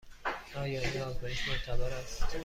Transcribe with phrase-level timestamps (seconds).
[0.55, 2.35] آیا این آزمایش معتبر است؟